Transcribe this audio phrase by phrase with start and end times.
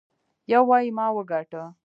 [0.51, 1.63] يو وايي ما وګاټه.